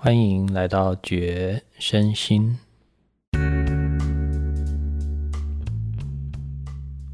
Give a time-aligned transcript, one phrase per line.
[0.00, 2.56] 欢迎来到觉身心，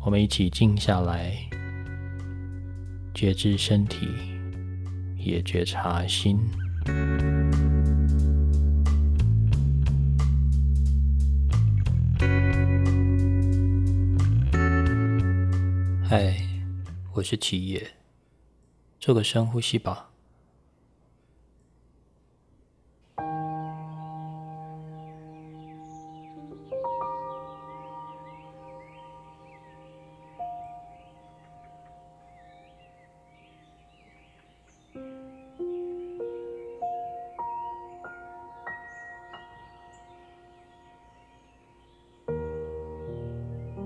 [0.00, 1.34] 我们一起静下来，
[3.14, 4.06] 觉知身体，
[5.16, 6.38] 也觉察心。
[16.04, 16.36] 嗨，
[17.14, 17.92] 我是齐野，
[19.00, 20.10] 做个深呼吸吧。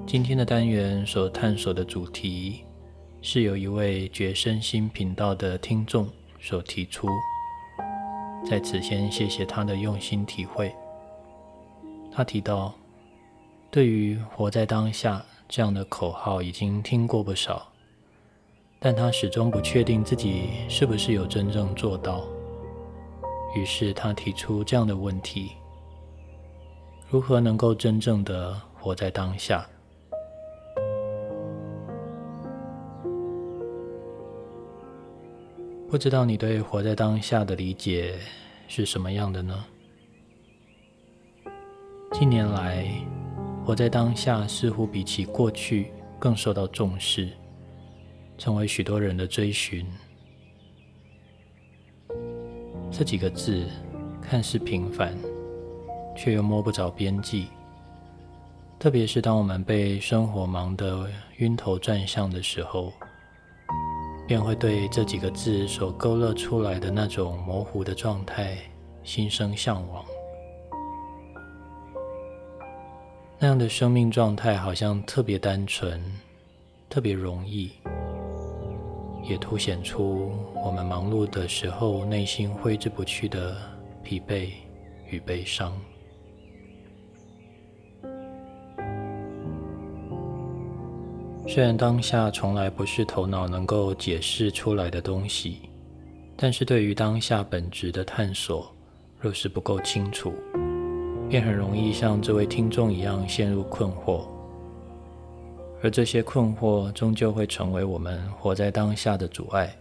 [0.08, 2.64] 今天的单元所探索的主题，
[3.20, 6.08] 是由一位觉身心频道的听众
[6.40, 7.06] 所提出。
[8.42, 10.74] 在此先谢谢他的用心体会。
[12.10, 12.74] 他提到，
[13.70, 17.70] 对于“活在当下”这样的口号已经听过不少，
[18.80, 22.24] 但他始终不确定自己是不是有真正做到。
[23.54, 25.50] 于是他提出这样的问题：
[27.10, 29.68] 如何能够真正的活在当下？
[35.90, 38.18] 不知道你对活在当下的理解
[38.68, 39.64] 是什么样的呢？
[42.12, 42.86] 近年来，
[43.64, 47.30] 活在当下似乎比起过去更受到重视，
[48.36, 49.86] 成为许多人的追寻。
[52.90, 53.66] 这几个字
[54.20, 55.16] 看似平凡，
[56.14, 57.46] 却又摸不着边际。
[58.78, 62.92] 特别是当我们被生活忙得晕头转向的时候。
[64.28, 68.58] 便会对这几个字所勾勒出来的那种模糊的状态
[69.02, 70.04] 心生向往。
[73.38, 75.98] 那样的生命状态好像特别单纯，
[76.90, 77.70] 特别容易，
[79.22, 80.30] 也凸显出
[80.62, 83.56] 我们忙碌的时候内心挥之不去的
[84.02, 84.50] 疲惫
[85.08, 85.72] 与悲伤。
[91.58, 95.62] 虽然当下从来不是头脑能够解释出来的东西，
[96.36, 98.72] 但是对于当下本质的探索，
[99.18, 100.32] 若是不够清楚，
[101.28, 104.28] 便很容易像这位听众一样陷入困惑，
[105.82, 109.76] 而这些困惑终究会成为我们活在当下的阻碍。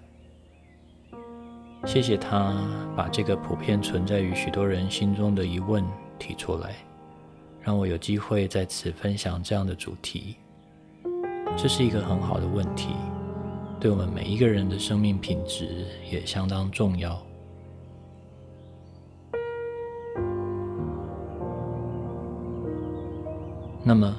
[1.86, 2.58] 谢谢他
[2.96, 5.86] 把这个普遍存在于许多人心中的疑问
[6.18, 6.76] 提出来，
[7.62, 10.38] 让我有机会在此分享这样的主题。
[11.60, 12.90] 这是一个很好的问题，
[13.80, 17.20] 对我们每一个人的生命品质也相当重要。
[23.84, 24.16] 那么，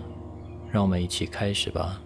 [0.72, 2.00] 让我们一起开始吧。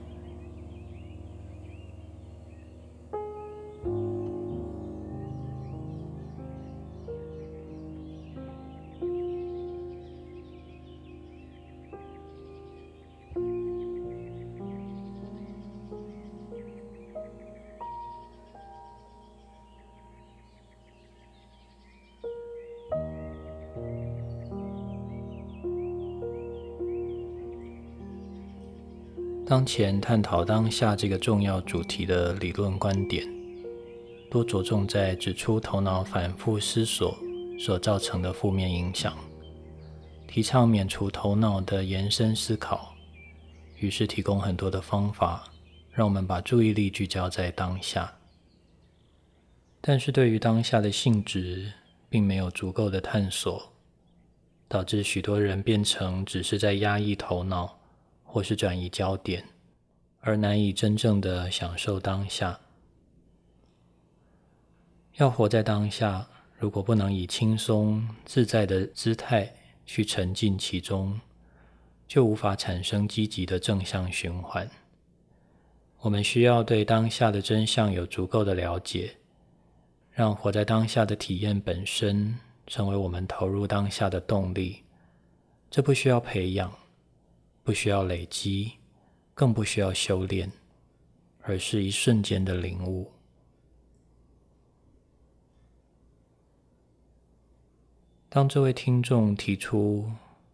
[29.45, 33.29] 当前探讨当下这个重要主题的理论观点，
[34.31, 37.19] 多着重在指出头脑反复思索
[37.59, 39.15] 所造成的负面影响，
[40.29, 42.95] 提倡免除头脑的延伸思考，
[43.79, 45.45] 于是提供很多的方法，
[45.91, 48.11] 让我们把注意力聚焦在当下。
[49.81, 51.73] 但是对于当下的性质，
[52.09, 53.73] 并没有足够的探索，
[54.69, 57.82] 导致许多人变成只是在压抑头脑。
[58.33, 59.45] 或是转移焦点，
[60.21, 62.59] 而难以真正的享受当下。
[65.17, 66.27] 要活在当下，
[66.57, 69.55] 如果不能以轻松自在的姿态
[69.85, 71.21] 去沉浸其中，
[72.09, 74.67] 就无法产生积极的正向循环。
[76.01, 79.15] 我们需要对当下的真相有足够的了解，
[80.11, 84.85] 让活在当下的体验本身成为我们投入当下的动力。
[85.71, 86.73] 这不需要培养。
[87.63, 88.73] 不需要累积，
[89.35, 90.51] 更不需要修炼，
[91.43, 93.11] 而是一瞬间的领悟。
[98.29, 100.11] 当这位听众提出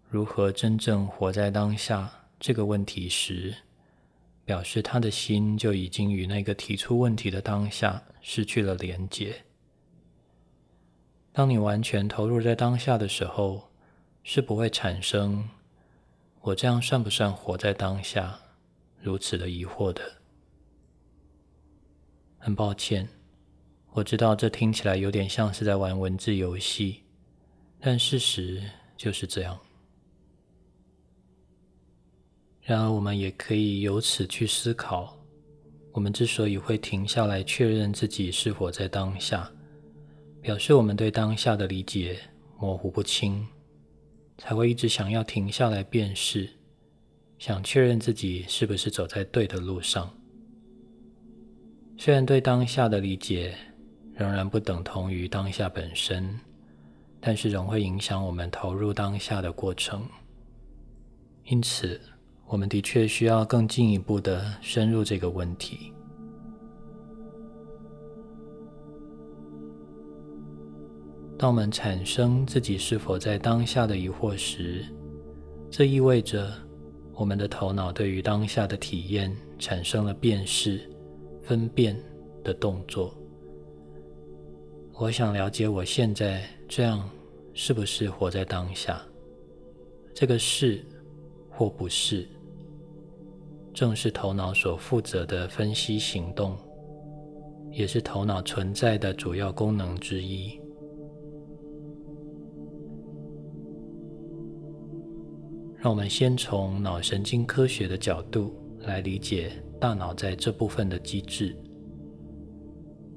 [0.08, 2.10] 如何真正活在当下
[2.40, 3.54] 这个问题时，
[4.44, 9.44] 表示他的心就已经与那个提出问题的当下失去了连结。
[11.32, 13.70] 当你完全投入在当下的时候，
[14.24, 15.48] 是不会产生
[16.40, 18.38] “我这样算不算活在当下”
[19.00, 20.02] 如此的疑惑的。
[22.38, 23.08] 很抱歉，
[23.92, 27.02] 我知道这听起来有点像是在玩文字游戏，
[27.80, 28.62] 但事实
[28.96, 29.58] 就是这样。
[32.62, 35.16] 然而，我们也可以由此去思考：
[35.92, 39.50] 我们之所以会停下来确认自己是否在当下，
[40.40, 42.20] 表示我们对当下的理解
[42.58, 43.46] 模糊不清，
[44.38, 46.48] 才会一直想要停下来辨识，
[47.38, 50.10] 想确认自己是不是走在对的路上。
[51.98, 53.54] 虽然对当下的理解
[54.14, 56.40] 仍然不等同于当下本身，
[57.20, 60.08] 但是仍会影响我们投入当下的过程。
[61.44, 62.00] 因此。
[62.50, 65.92] 我们的确需要更进一步的深入这个问题。
[71.38, 74.84] 当我们产生自己是否在当下的疑惑时，
[75.70, 76.52] 这意味着
[77.12, 80.80] 我们的头脑对于当下的体验产生了辨识、
[81.40, 81.96] 分辨
[82.42, 83.16] 的动作。
[84.94, 87.08] 我想了解我现在这样
[87.54, 89.00] 是不是活在当下？
[90.12, 90.84] 这个是
[91.48, 92.26] 或不是？
[93.72, 96.58] 正是头脑所负责的分析行动，
[97.70, 100.60] 也是头脑存在的主要功能之一。
[105.80, 111.56] 让我们先从脑神经科学的角度来理解大脑在这部分的机制。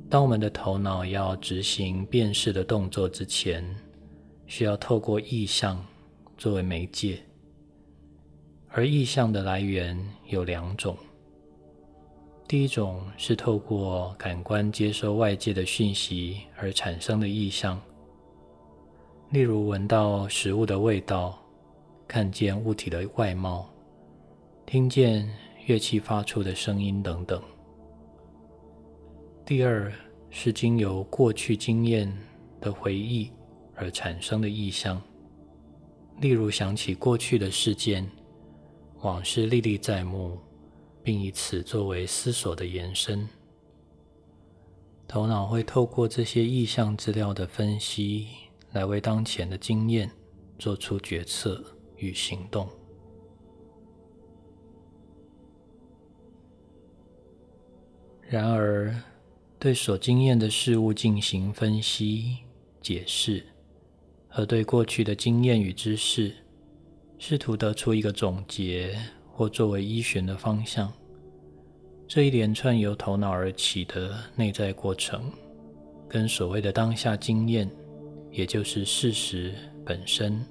[0.08, 3.66] 当我们的头脑要执行辨识的动作之前，
[4.46, 5.84] 需要透过意象
[6.38, 7.20] 作为媒介。
[8.70, 9.98] 而意象的来源
[10.28, 10.96] 有两种，
[12.48, 17.82] 第一种是透过感官接收外界的讯息而产生的意象，
[19.32, 21.41] 例如闻到食物的味道、
[22.12, 23.70] 看见物体的外貌、
[24.66, 25.34] 听见
[25.66, 27.42] 乐器发出的声音等等。
[29.46, 29.90] 第二
[30.30, 32.14] 是经由过去经验
[32.60, 33.32] 的回忆
[33.76, 35.02] 而产生的意象，
[36.20, 38.06] 例如想起过去的事件。
[39.04, 40.38] 往事历历在目，
[41.02, 43.26] 并以此作为思索的延伸。
[45.08, 48.28] 头脑会透过这些意象资料的分析，
[48.74, 50.12] 来为当前的经验
[50.60, 51.64] 做出决策
[52.02, 52.68] 与行动。
[58.28, 58.94] 然而，
[59.58, 62.38] 对所经验的事物进行分析、
[62.82, 63.44] 解释，
[64.28, 66.34] 和对过去的经验与知识。
[67.18, 68.98] 试图得出一个总结，
[69.32, 70.92] 或作为依循的方向。
[72.08, 75.32] 这一连串由头脑而起的内在过程，
[76.10, 77.70] 跟所谓的当下经验，
[78.32, 79.54] 也就是事实
[79.86, 80.44] 本身，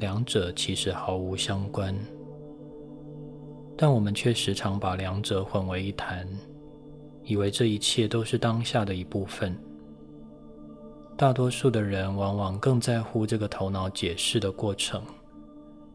[0.00, 1.96] 两者其实毫无相关。
[3.76, 6.26] 但我们却时常把两者混为一谈，
[7.22, 9.56] 以为这一切都是当下的一部分。
[11.16, 15.00] 大多数的人往往更在乎这个头脑解释的过程。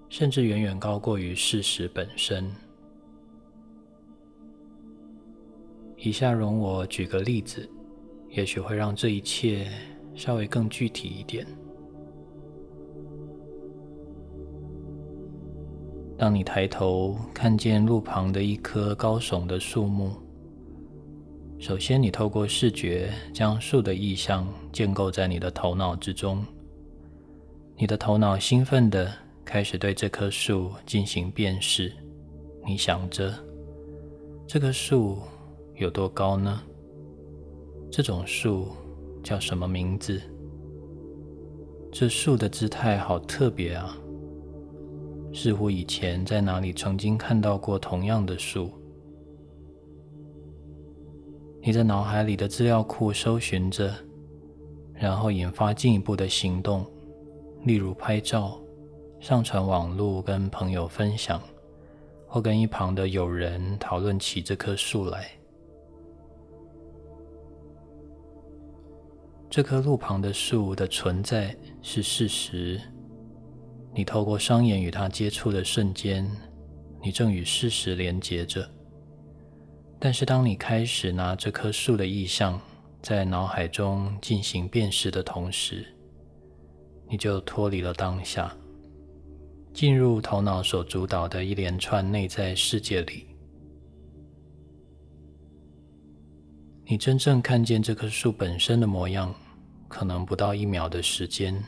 [0.08, 2.50] 甚至远远高过于事实本身。
[5.98, 7.68] 以下容我举个例子，
[8.30, 9.68] 也许会让这一切
[10.14, 11.46] 稍微更具体一点。
[16.18, 20.12] 当你抬头看见路旁的一棵高耸的树木，
[21.60, 26.46] 首先你透过视觉将树的意象建构在你的头脑之中，
[27.78, 29.12] 你的头脑兴奋的。
[29.46, 31.94] 开始对这棵树进行辨识。
[32.66, 33.32] 你想着，
[34.48, 35.20] 这棵树
[35.76, 36.60] 有多高呢？
[37.92, 38.70] 这种树
[39.22, 40.20] 叫什么名字？
[41.92, 43.96] 这树的姿态好特别啊！
[45.36, 48.72] 似乎以前在哪里曾经看到过同样的树。
[51.62, 53.94] 你在脑海里的资料库搜寻着，
[54.94, 56.86] 然后引发进一步的行动，
[57.66, 58.60] 例如拍照。
[59.20, 61.42] 上传网络跟朋友分享，
[62.28, 65.32] 或跟一旁的友人讨论起这棵树来。
[69.50, 72.80] 这棵路旁的树的存在是事实。
[73.96, 76.30] 你透过双眼与它接触的瞬间，
[77.02, 78.70] 你正与事实连接着。
[79.98, 82.60] 但是，当你开始拿这棵树的意象
[83.02, 85.86] 在脑海中进行辨识的同时，
[87.10, 88.54] 你就脱离了当下。
[89.74, 93.28] 进入头脑所主导的一连串内在世界里，
[96.86, 99.34] 你真正看见这棵树本身的模样，
[99.88, 101.62] 可能不到一秒的时间，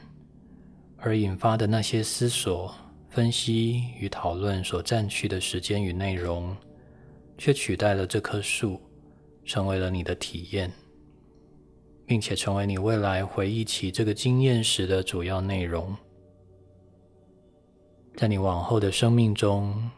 [1.00, 2.74] 而引发的那些思索、
[3.10, 6.56] 分析与讨论所占据的时间与内容，
[7.38, 8.82] 却取代了这棵树，
[9.46, 10.72] 成为了你的体验，
[12.06, 15.96] 并且成为你未来回忆起这个经验时的主要内容。
[18.16, 19.92] 在你往后的生命中，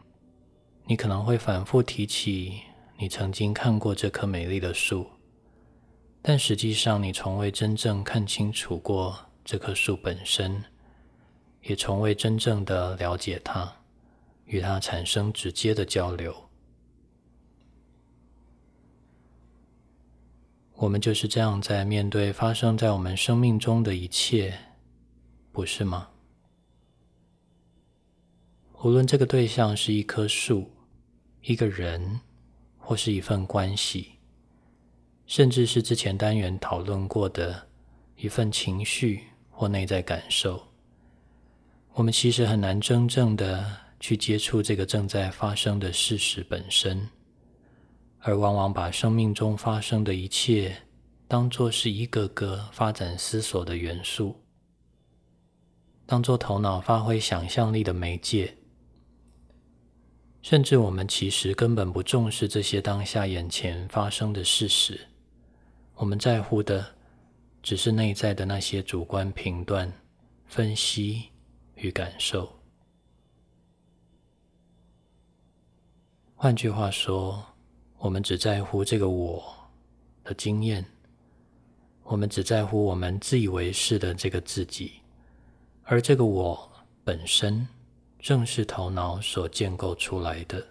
[0.84, 2.60] 你可能会反复提起
[2.98, 5.06] 你曾经看过这棵美丽的树。
[6.20, 10.62] 但实际上，你从未真正看清楚过这棵树本身，
[11.62, 13.76] 也从未真正的了解他，
[14.46, 16.34] 与他产生直接的交流。
[20.74, 24.58] 我们就是这样在面对发生在我们生命中的一切，
[25.52, 26.08] 不是吗？
[28.82, 30.70] 无论这个对象是一棵树、
[31.42, 32.20] 一个人，
[32.78, 34.12] 或是一份关系。
[35.26, 37.68] 甚至是之前单元讨论过的
[38.16, 40.60] 一份情绪或内在感受，
[41.94, 43.64] 我们其实很难真正的
[43.98, 47.08] 去接触这个正在发生的事实本身，
[48.20, 50.74] 而往往把生命中发生的一切
[51.26, 54.40] 当作是一个个发展思索的元素，
[56.06, 58.56] 当做头脑发挥想象力的媒介，
[60.40, 64.98] 甚至我们其实根本不重视这些当下眼前发生的事实。
[65.96, 66.86] 我们在乎的
[67.62, 69.92] 只是内在的那些主观评断、
[70.46, 71.24] 分析
[71.80, 72.48] 与感受。
[76.34, 77.44] 换句话说，
[77.98, 79.42] 我们只在乎这个我
[80.24, 80.84] 的经验，
[82.02, 85.02] 我们只在乎我们自以为是的这个自己，
[85.82, 86.70] 而这个我
[87.04, 87.68] 本身
[88.18, 90.66] 正是头脑所建构出来的。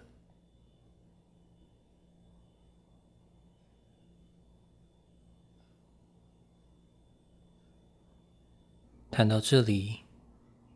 [9.10, 10.00] 谈到这里，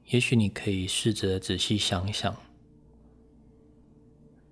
[0.06, 2.36] 也许你可以试着仔细想想，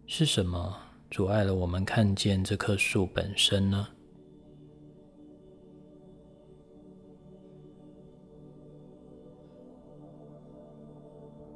[0.06, 0.76] 是什么
[1.10, 3.86] 阻碍了我们看见这棵树本身呢？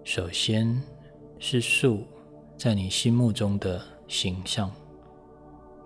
[0.05, 0.81] 首先
[1.38, 2.05] 是树
[2.57, 4.71] 在你心目中的形象，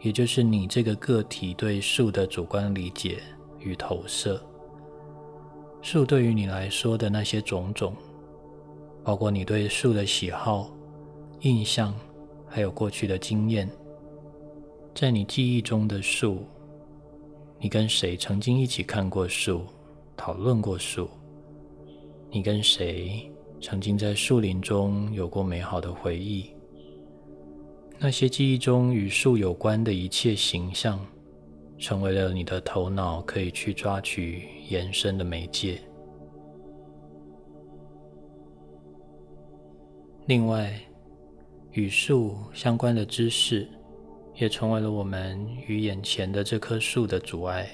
[0.01, 3.23] 也就是你这个个体对树的主观理解
[3.61, 4.45] 与投射。
[5.83, 7.95] 树对于你来说的那些种种，
[9.03, 10.71] 包括你对树的喜好、
[11.41, 11.95] 印象，
[12.47, 13.69] 还有过去的经验，
[14.95, 16.45] 在你记忆中的树，
[17.59, 19.63] 你跟谁曾经一起看过树、
[20.17, 21.09] 讨论过树？
[22.31, 23.29] 你跟谁
[23.61, 26.51] 曾经在树林中有过美好的回忆？
[27.99, 31.01] 那些记忆中与树有关的一切形象。
[31.81, 35.81] 成为了你的头脑可以去抓取延伸的媒介。
[40.27, 40.79] 另外，
[41.73, 43.67] 与树相关的知识
[44.35, 47.69] 也成为了我们与眼前的这棵树的阻碍。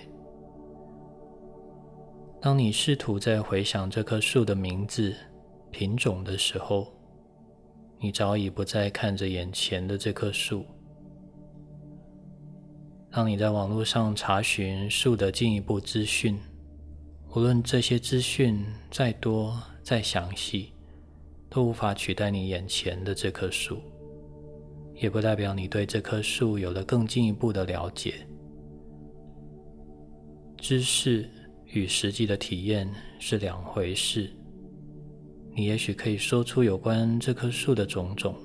[2.41, 5.13] 当你试图在回想这棵树的名字、
[5.73, 6.87] 品种的时候，
[7.99, 10.65] 你早已不再看着眼前的这棵树。
[13.17, 16.39] 当你在网络上查询树的进一步资讯，
[17.35, 20.75] 无论这些资讯再多再详细，
[21.49, 23.81] 都无法取代你眼前的这棵树，
[24.97, 28.17] 也不代表你对这棵树有了更进一步的了解。
[30.59, 31.27] 知识
[31.65, 32.87] 与实际的体验
[33.19, 34.31] 是两回事。
[35.55, 38.37] 你也许可以说出有关这棵树的种种，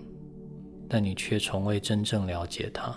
[0.87, 2.95] 但你却从未真正了解它。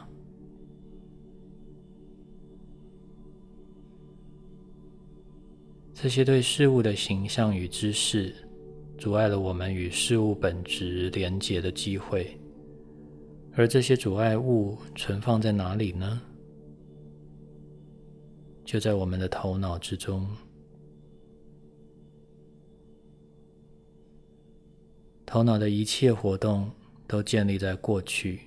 [5.95, 8.35] 这些对事物的形象与知识，
[8.99, 12.39] 阻碍了我们与事物本质连结的机会。
[13.55, 16.21] 而这些阻碍物存放在哪里呢？
[18.65, 20.29] 就在我们的头脑之中。
[25.25, 26.71] 头脑的一切活动
[27.07, 28.41] 都建立在过去，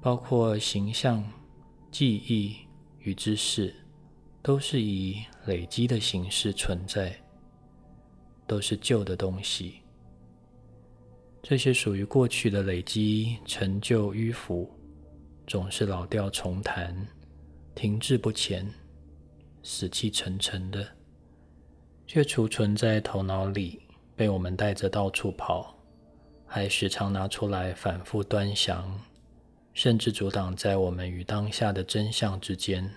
[0.00, 1.22] 包括形象、
[1.90, 2.54] 记忆
[3.00, 3.74] 与知识。
[4.42, 7.14] 都是以累积的形式存在，
[8.46, 9.80] 都是旧的东西。
[11.42, 14.70] 这些属于过去的累积、陈旧、迂腐，
[15.46, 16.94] 总是老调重弹、
[17.74, 18.66] 停滞不前、
[19.62, 20.86] 死气沉沉的，
[22.06, 23.80] 却储存在头脑里，
[24.16, 25.74] 被我们带着到处跑，
[26.46, 28.98] 还时常拿出来反复端详，
[29.74, 32.90] 甚至阻挡在我们与当下的真相之间。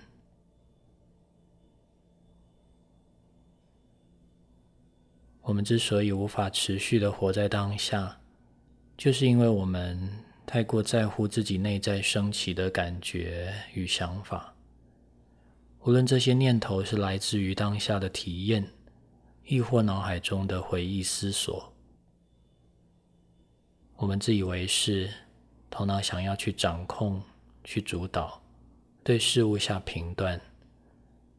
[5.44, 8.18] 我们之所以无法持续的活在当下，
[8.96, 10.10] 就是因为我们
[10.46, 14.54] 太过在乎自己内在升起的感觉与想法。
[15.82, 18.66] 无论这些念头是来自于当下的体验，
[19.44, 21.70] 亦或脑海中的回忆思索，
[23.96, 25.12] 我们自以为是，
[25.68, 27.20] 头脑想要去掌控、
[27.62, 28.42] 去主导，
[29.02, 30.40] 对事物下评断，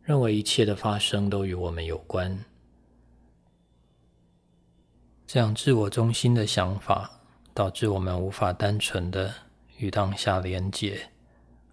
[0.04, 2.40] 认为一切的发生都与我们有关。
[5.28, 7.20] 这样自我中心的想法，
[7.54, 9.34] 导致我们无法单纯的
[9.78, 11.10] 与当下连结，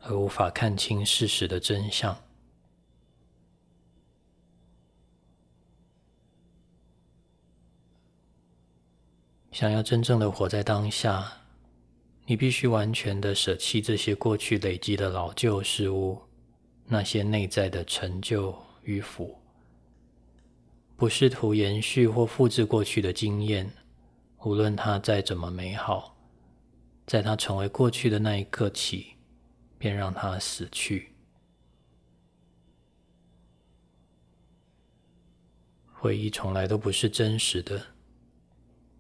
[0.01, 2.17] 而无法看清事实的真相。
[9.51, 11.31] 想要真正的活在当下，
[12.25, 16.23] 你必须完全的舍弃这些过去累积的老旧事物，
[16.87, 19.42] 那些内在的陈旧与腐。
[21.03, 23.69] 不试图延续或复制过去的经验，
[24.45, 26.17] 无论它再怎么美好，
[27.09, 29.15] 在它成为过去的那一刻起，
[29.79, 31.13] 便让它死去。
[35.93, 37.85] 回忆从来都不是真实的，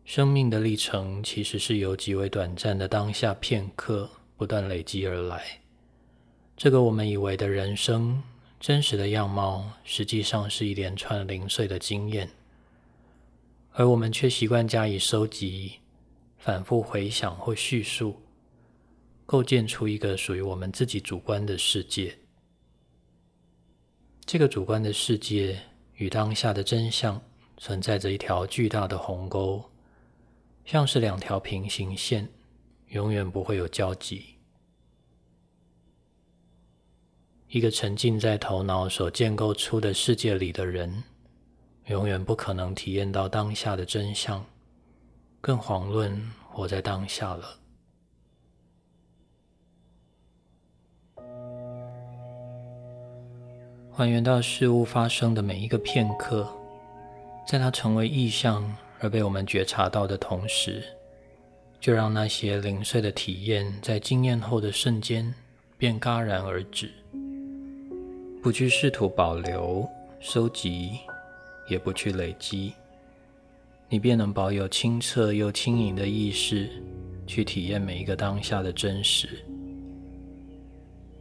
[0.05, 5.61] 生命的历程其实是由极为短暂的当下片刻不断累积而来。
[6.57, 8.21] 这个我们以为的人生。
[8.63, 12.31] 真实的样貌实际上是一连串零碎的经验，
[13.73, 15.81] 而我们却习惯加以收集、
[16.39, 18.23] 反复回想或叙述，
[19.27, 22.17] 构建出一个属于我们自己主观的世界。
[24.25, 25.59] 这个主观的世界
[25.97, 27.21] 与当下的真相
[27.57, 29.61] 存在着一条巨大的鸿沟，
[30.65, 32.29] 像是两条平行线，
[32.91, 34.32] 永远不会有交集。
[37.53, 41.05] 一个沉浸在头脑所建构出的世界里的人，
[41.89, 44.43] 永远不可能体验到当下的真相，
[45.39, 47.59] 更遑论活在当下了。
[53.93, 56.51] 还原到事物发生的每一个片刻，
[57.47, 58.65] 在它成为意象
[58.99, 60.83] 而被我们觉察到的同时，
[61.79, 65.35] 就让那些零碎的体验在经验后的瞬间
[65.77, 66.91] 便戛然而止。
[68.43, 70.99] 不去试图保留、收集，
[71.69, 72.73] 也不去累积，
[73.89, 76.69] 你便能保有清澈又轻盈的意识，
[77.25, 79.45] 去体验每一个当下的真实，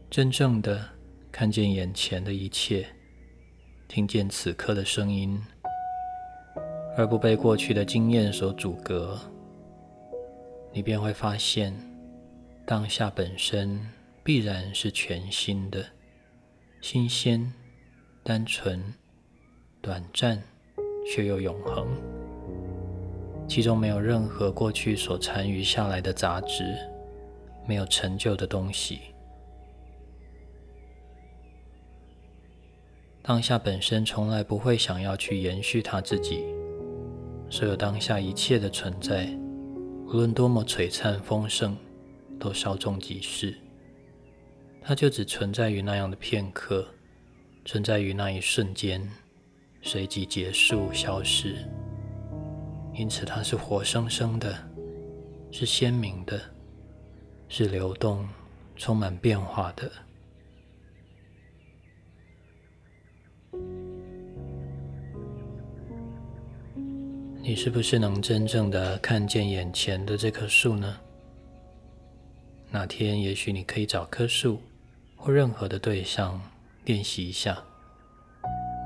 [0.10, 0.84] 真正的
[1.32, 2.88] 看见眼前的一切，
[3.88, 5.40] 听见此刻的声音，
[6.98, 9.16] 而不被过去的经验所阻隔。
[10.74, 11.72] 你便会发现，
[12.66, 13.80] 当下本身
[14.24, 15.86] 必然是全新的。
[16.82, 17.54] 新鲜、
[18.24, 18.84] 单纯、
[19.82, 20.42] 短暂，
[21.06, 21.88] 却又永恒。
[23.48, 26.76] 其中没有任何过去所残余下来的杂质，
[27.68, 29.00] 没有陈旧的东西。
[33.22, 36.44] 当下本身从来不会想要去延续它自己。
[37.48, 39.28] 所有当下一切的存在，
[40.08, 41.78] 无论多么璀璨丰盛，
[42.40, 43.56] 都稍纵即逝。
[44.84, 46.86] 它就只存在于那样的片刻，
[47.64, 49.08] 存在于那一瞬间，
[49.82, 51.56] 随即结束消失。
[52.94, 54.54] 因此，它是活生生的，
[55.52, 56.42] 是鲜明的，
[57.48, 58.28] 是流动、
[58.76, 59.90] 充满变化的。
[67.44, 70.98] 你是不是能真正的看见眼前的这棵树呢？
[72.72, 74.60] 哪天，也许你可以找棵树。
[75.24, 76.42] 或任何的对象
[76.86, 77.56] 练习一下，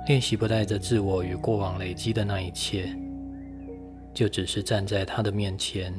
[0.06, 2.94] 练习不带着自我与过往累积的那一切，
[4.14, 5.98] 就只是站在他的面前，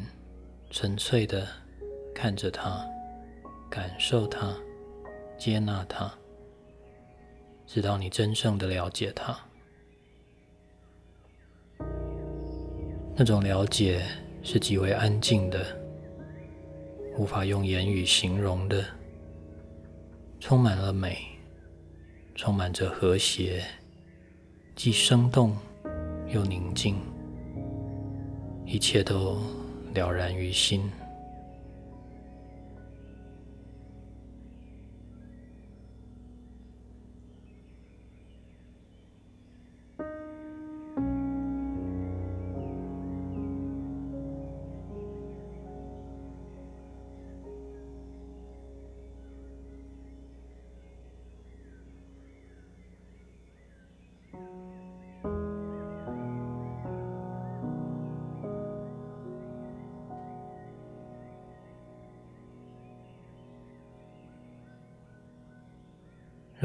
[0.68, 1.48] 纯粹的
[2.14, 2.86] 看着他，
[3.70, 4.54] 感受他，
[5.38, 6.12] 接纳他，
[7.66, 9.34] 直到你真正的了解他。
[13.16, 14.02] 那种了解
[14.42, 15.64] 是极为安静的，
[17.16, 18.84] 无法用言语形容的。
[20.38, 21.18] 充满了美，
[22.34, 23.64] 充满着和谐，
[24.74, 25.56] 既生动
[26.28, 26.96] 又宁静，
[28.64, 29.40] 一切都
[29.94, 30.90] 了然于心。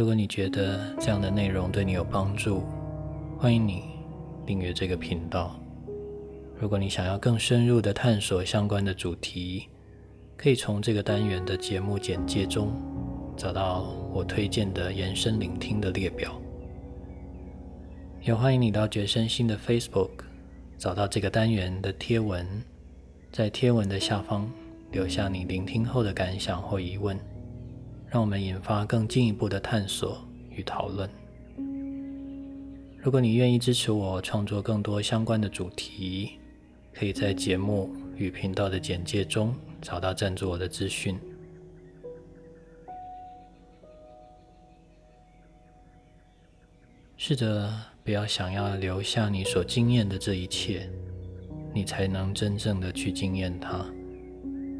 [0.01, 2.63] 如果你觉得这样的内容对你有帮助，
[3.37, 3.83] 欢迎你
[4.47, 5.55] 订阅这个频道。
[6.59, 9.67] 如果你想要更深入的探索相关的主题，
[10.35, 12.73] 可以从这个单元的节目简介中
[13.37, 16.31] 找到我推荐的延伸聆听的列表。
[18.23, 20.09] 也欢迎你到觉身心的 Facebook
[20.79, 22.47] 找到这个单元的贴文，
[23.31, 24.51] 在贴文的下方
[24.91, 27.15] 留下你聆听后的感想或疑问，
[28.11, 31.09] 让我们引发更进一步的探索与讨论。
[33.01, 36.31] 如果你愿意支持我创作更多相关的主题，
[36.93, 41.17] 可以在节目与频道的简介中找到赞助我的资讯。
[47.15, 47.71] 试着
[48.03, 50.89] 不要想要留下你所经验的这一切，
[51.73, 53.85] 你才能真正的去经验它，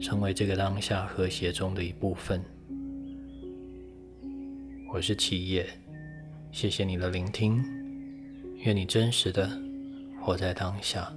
[0.02, 2.44] 成为这个当下和谐中的一部分。
[4.94, 5.66] 我是七叶，
[6.52, 7.64] 谢谢你的聆听，
[8.58, 9.50] 愿你真实的
[10.20, 11.10] 活在当下。